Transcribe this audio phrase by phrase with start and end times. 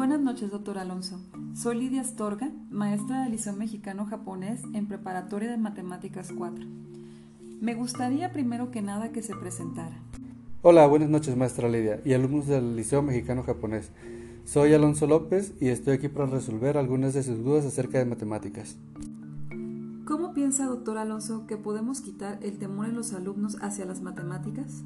[0.00, 1.20] Buenas noches, doctor Alonso.
[1.54, 6.64] Soy Lidia Astorga, maestra del Liceo Mexicano Japonés en Preparatoria de Matemáticas 4.
[7.60, 9.98] Me gustaría primero que nada que se presentara.
[10.62, 13.90] Hola, buenas noches, maestra Lidia y alumnos del Liceo Mexicano Japonés.
[14.46, 18.78] Soy Alonso López y estoy aquí para resolver algunas de sus dudas acerca de matemáticas.
[20.50, 24.82] ¿Cómo piensa, doctor Alonso, que podemos quitar el temor en los alumnos hacia las matemáticas?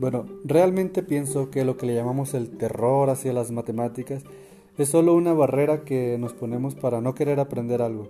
[0.00, 4.24] Bueno, realmente pienso que lo que le llamamos el terror hacia las matemáticas
[4.76, 8.08] es solo una barrera que nos ponemos para no querer aprender algo.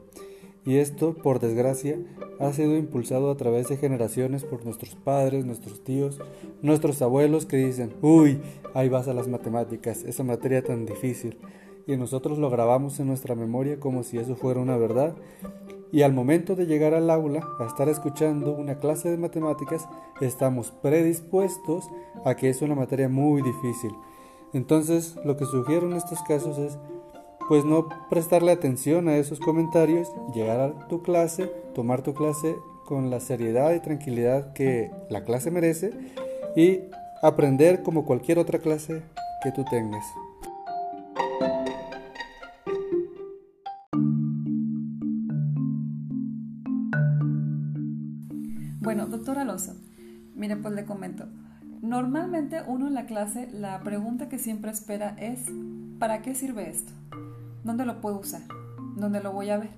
[0.64, 1.98] Y esto, por desgracia,
[2.38, 6.20] ha sido impulsado a través de generaciones por nuestros padres, nuestros tíos,
[6.60, 8.40] nuestros abuelos que dicen, uy,
[8.74, 11.38] ahí vas a las matemáticas, esa materia tan difícil.
[11.86, 15.16] Y nosotros lo grabamos en nuestra memoria como si eso fuera una verdad
[15.92, 19.86] y al momento de llegar al aula a estar escuchando una clase de matemáticas
[20.22, 21.84] estamos predispuestos
[22.24, 23.94] a que es una materia muy difícil.
[24.54, 26.78] Entonces lo que sugiero en estos casos es
[27.48, 33.10] pues no prestarle atención a esos comentarios, llegar a tu clase, tomar tu clase con
[33.10, 35.92] la seriedad y tranquilidad que la clase merece
[36.56, 36.80] y
[37.22, 39.02] aprender como cualquier otra clase
[39.42, 40.04] que tú tengas.
[48.80, 49.74] Bueno, doctor Alonso,
[50.34, 51.26] mire, pues le comento.
[51.80, 55.40] Normalmente uno en la clase, la pregunta que siempre espera es,
[55.98, 56.92] ¿para qué sirve esto?
[57.64, 58.42] ¿Dónde lo puedo usar?
[58.96, 59.70] ¿Dónde lo voy a ver?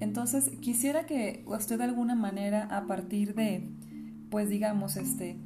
[0.00, 3.70] Entonces, quisiera que usted de alguna manera, a partir de,
[4.30, 5.38] pues digamos, este,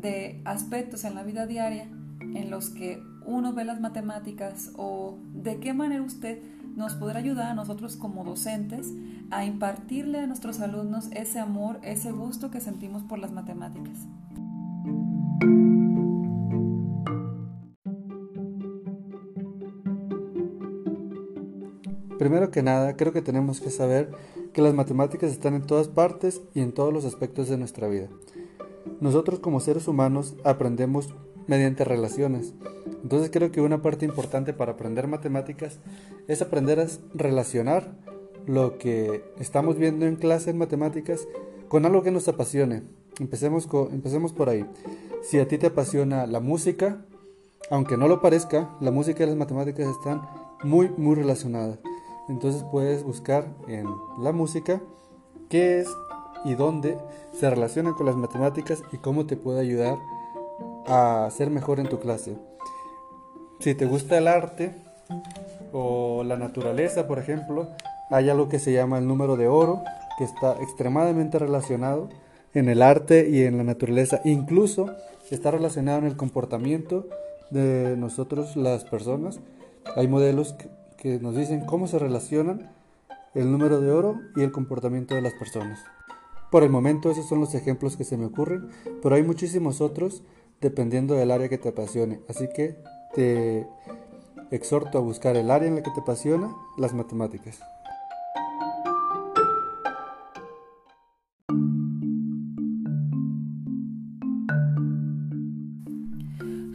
[0.00, 1.88] de aspectos en la vida diaria
[2.20, 6.42] en los que uno ve las matemáticas o de qué manera usted
[6.76, 8.92] nos podrá ayudar a nosotros como docentes
[9.30, 13.98] a impartirle a nuestros alumnos ese amor, ese gusto que sentimos por las matemáticas.
[22.18, 24.10] Primero que nada, creo que tenemos que saber
[24.52, 28.08] que las matemáticas están en todas partes y en todos los aspectos de nuestra vida.
[29.00, 31.14] Nosotros como seres humanos aprendemos
[31.46, 32.54] mediante relaciones.
[33.02, 35.78] Entonces creo que una parte importante para aprender matemáticas
[36.28, 37.96] es aprender a relacionar
[38.46, 41.26] lo que estamos viendo en clase en matemáticas
[41.68, 42.82] con algo que nos apasione.
[43.18, 44.64] Empecemos, empecemos por ahí.
[45.22, 47.04] Si a ti te apasiona la música,
[47.70, 50.22] aunque no lo parezca, la música y las matemáticas están
[50.62, 51.78] muy, muy relacionadas.
[52.28, 53.86] Entonces puedes buscar en
[54.18, 54.80] la música
[55.48, 55.88] qué es
[56.44, 56.98] y dónde
[57.32, 59.98] se relaciona con las matemáticas y cómo te puede ayudar
[60.86, 62.36] a ser mejor en tu clase.
[63.60, 64.74] Si te gusta el arte
[65.72, 67.68] o la naturaleza, por ejemplo,
[68.10, 69.82] hay algo que se llama el número de oro,
[70.18, 72.08] que está extremadamente relacionado
[72.52, 74.20] en el arte y en la naturaleza.
[74.24, 74.90] Incluso
[75.30, 77.06] está relacionado en el comportamiento
[77.50, 79.40] de nosotros las personas.
[79.96, 80.68] Hay modelos que,
[81.04, 82.72] que nos dicen cómo se relacionan
[83.34, 85.78] el número de oro y el comportamiento de las personas.
[86.50, 88.70] Por el momento esos son los ejemplos que se me ocurren,
[89.02, 90.22] pero hay muchísimos otros
[90.62, 92.22] dependiendo del área que te apasione.
[92.26, 92.78] Así que
[93.14, 93.66] te
[94.50, 97.60] exhorto a buscar el área en la que te apasiona, las matemáticas.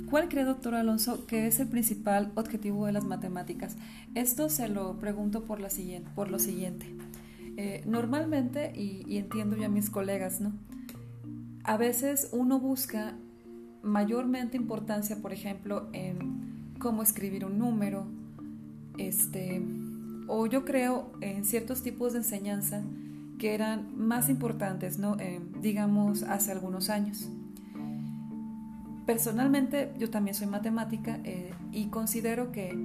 [0.09, 3.78] ¿Cuál cree, doctor Alonso, que es el principal objetivo de las matemáticas?
[4.16, 6.88] Esto se lo pregunto por, la siguiente, por lo siguiente.
[7.58, 10.53] Eh, normalmente, y, entiendo ya mis colegas, ¿no?
[11.64, 13.18] A veces uno busca
[13.84, 18.08] mayormente importancia, por ejemplo, en cómo escribir un número,
[18.97, 19.62] este,
[20.28, 22.81] o yo creo en ciertos tipos de enseñanza
[23.38, 25.20] que eran más importantes, ¿no?
[25.20, 27.30] Eh, digamos, hace algunos años.
[29.09, 32.78] Personalmente, yo también soy matemática eh, y considero que,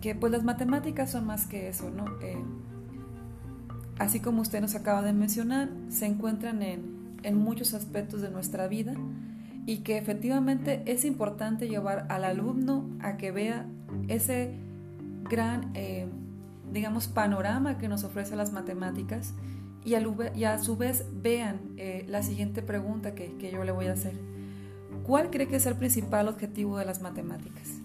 [0.00, 2.04] que, pues las matemáticas son más que eso, ¿no?
[2.22, 2.40] Eh,
[3.98, 8.68] así como usted nos acaba de mencionar, se encuentran en, en muchos aspectos de nuestra
[8.68, 8.94] vida
[9.66, 13.66] y que efectivamente es importante llevar al alumno a que vea
[14.06, 14.54] ese
[15.28, 16.06] gran, eh,
[16.72, 19.34] digamos, panorama que nos ofrece las matemáticas
[19.84, 21.58] y a, su vez vean
[22.06, 24.14] la siguiente pregunta que, que yo le voy a hacer.
[25.04, 27.82] ¿Cuál cree que es el principal objetivo de las matemáticas?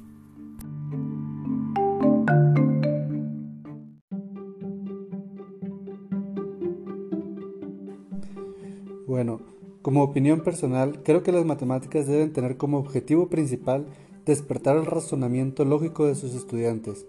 [9.08, 9.40] Bueno,
[9.82, 13.88] como opinión personal, creo que las matemáticas deben tener como objetivo principal
[14.26, 17.06] despertar el razonamiento lógico de sus estudiantes.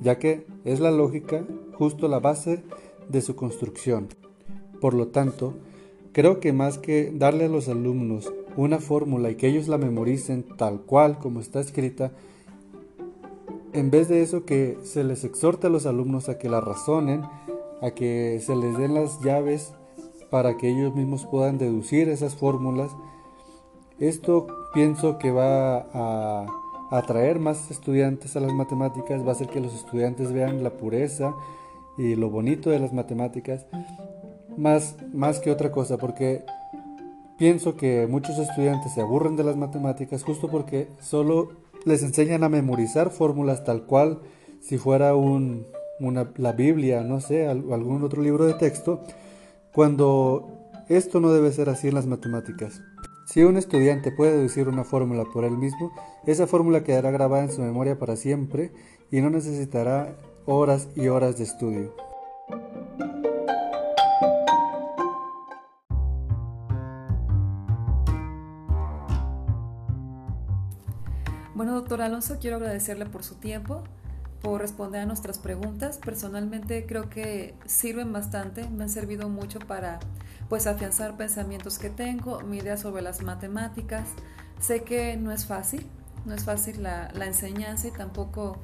[0.00, 1.44] ya que es la lógica
[1.74, 2.64] justo la base
[3.08, 4.08] de su construcción.
[4.80, 5.54] Por lo tanto,
[6.12, 10.44] creo que más que darle a los alumnos una fórmula y que ellos la memoricen
[10.56, 12.12] tal cual como está escrita,
[13.72, 17.22] en vez de eso que se les exhorte a los alumnos a que la razonen,
[17.82, 19.74] a que se les den las llaves
[20.30, 22.92] para que ellos mismos puedan deducir esas fórmulas.
[23.98, 26.46] Esto pienso que va a
[26.90, 31.34] atraer más estudiantes a las matemáticas, va a hacer que los estudiantes vean la pureza
[31.96, 33.66] y lo bonito de las matemáticas,
[34.56, 36.44] más, más que otra cosa, porque
[37.38, 41.52] pienso que muchos estudiantes se aburren de las matemáticas justo porque solo
[41.84, 44.20] les enseñan a memorizar fórmulas tal cual
[44.60, 45.66] si fuera un,
[46.00, 49.02] una, la Biblia, no sé, algún otro libro de texto,
[49.72, 52.82] cuando esto no debe ser así en las matemáticas.
[53.26, 55.92] Si un estudiante puede deducir una fórmula por él mismo,
[56.26, 58.72] esa fórmula quedará grabada en su memoria para siempre
[59.10, 60.16] y no necesitará
[60.46, 61.94] horas y horas de estudio.
[71.84, 73.82] Doctor Alonso, quiero agradecerle por su tiempo,
[74.40, 75.98] por responder a nuestras preguntas.
[75.98, 80.00] Personalmente creo que sirven bastante, me han servido mucho para
[80.48, 84.08] pues afianzar pensamientos que tengo, mi idea sobre las matemáticas.
[84.60, 85.86] Sé que no es fácil,
[86.24, 88.56] no es fácil la, la enseñanza y tampoco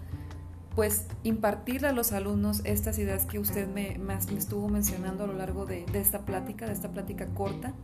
[0.74, 5.34] pues impartirle a los alumnos estas ideas que usted me, me, estuvo mencionando a lo
[5.34, 7.74] largo de, de, esta plática, de esta plática corta,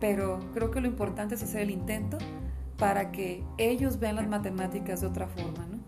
[0.00, 2.18] pero creo que lo importante es hacer el intento
[2.78, 5.66] para que ellos vean las matemáticas de otra forma.
[5.66, 5.78] ¿no?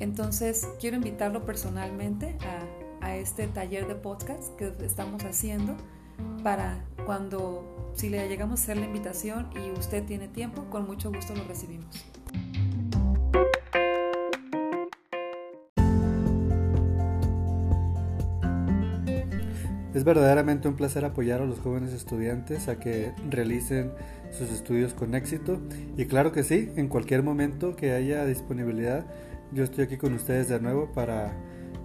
[0.00, 2.36] Entonces, quiero invitarlo personalmente
[3.00, 5.76] a, a, este taller de podcast que estamos haciendo
[6.42, 11.12] para cuando, si le llegamos a hacer la invitación y usted tiene tiempo, con mucho
[11.12, 12.04] gusto lo recibimos.
[20.02, 23.92] Es verdaderamente un placer apoyar a los jóvenes estudiantes a que realicen
[24.32, 25.60] sus estudios con éxito
[25.96, 29.06] y claro que sí, en cualquier momento que haya disponibilidad,
[29.52, 31.36] yo estoy aquí con ustedes de nuevo para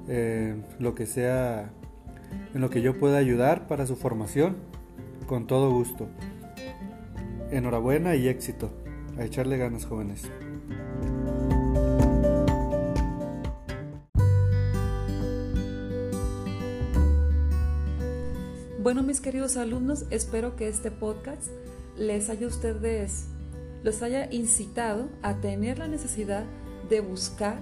[0.08, 1.70] eh, lo que sea,
[2.56, 4.56] en lo que yo pueda ayudar para su formación,
[5.28, 6.08] con todo gusto.
[7.52, 8.72] Enhorabuena y éxito.
[9.20, 10.24] A echarle ganas jóvenes.
[18.88, 21.50] Bueno, mis queridos alumnos, espero que este podcast
[21.98, 23.26] les haya ustedes,
[23.84, 26.46] los haya incitado a tener la necesidad
[26.90, 27.60] de buscar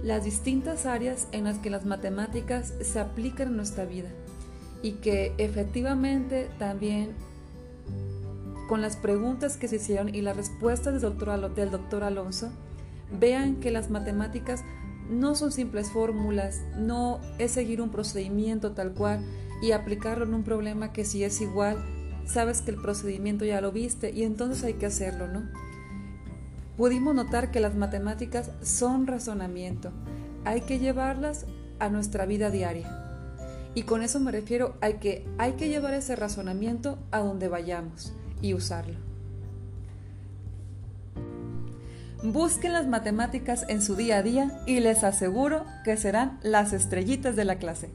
[0.00, 4.10] las distintas áreas en las que las matemáticas se aplican en nuestra vida
[4.80, 7.16] y que efectivamente también
[8.68, 12.52] con las preguntas que se hicieron y las respuestas del doctor, del doctor Alonso,
[13.10, 14.62] vean que las matemáticas
[15.10, 19.24] no son simples fórmulas, no es seguir un procedimiento tal cual
[19.60, 21.76] y aplicarlo en un problema que si es igual,
[22.26, 25.48] sabes que el procedimiento ya lo viste y entonces hay que hacerlo, ¿no?
[26.76, 29.90] Pudimos notar que las matemáticas son razonamiento,
[30.44, 31.46] hay que llevarlas
[31.80, 33.04] a nuestra vida diaria.
[33.74, 38.12] Y con eso me refiero a que hay que llevar ese razonamiento a donde vayamos
[38.40, 38.96] y usarlo.
[42.22, 47.36] Busquen las matemáticas en su día a día y les aseguro que serán las estrellitas
[47.36, 47.90] de la clase.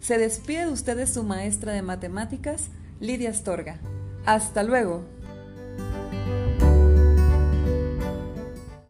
[0.00, 2.68] Se despide de ustedes su maestra de matemáticas,
[3.00, 3.78] Lidia Astorga.
[4.26, 5.13] Hasta luego.